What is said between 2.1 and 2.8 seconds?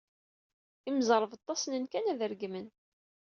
ad regmen.